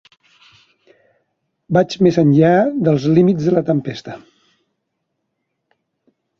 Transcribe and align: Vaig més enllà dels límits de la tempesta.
Vaig 1.77 1.93
més 2.07 2.17
enllà 2.23 2.51
dels 2.89 3.07
límits 3.19 3.45
de 3.51 3.55
la 3.59 3.65
tempesta. 3.71 4.19